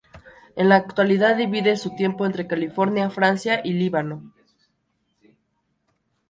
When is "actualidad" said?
0.77-1.35